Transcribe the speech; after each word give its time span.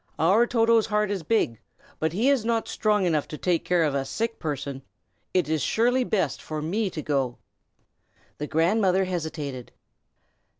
Our 0.17 0.47
Toto's 0.47 0.87
heart 0.87 1.11
is 1.11 1.21
big, 1.21 1.59
but 1.99 2.11
he 2.11 2.27
is 2.31 2.43
not 2.43 2.67
strong 2.67 3.05
enough 3.05 3.27
to 3.27 3.37
take 3.37 3.63
care 3.63 3.83
of 3.83 3.93
a 3.93 4.03
sick 4.03 4.39
person. 4.39 4.81
It 5.31 5.47
is 5.47 5.61
surely 5.61 6.03
best 6.03 6.41
for 6.41 6.59
me 6.59 6.89
to 6.89 7.03
go." 7.03 7.37
The 8.39 8.47
grandmother 8.47 9.03
hesitated. 9.03 9.71